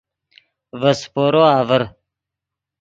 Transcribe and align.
ڤے 0.79 0.91
سیپورو 0.99 1.43
آڤر 1.57 1.81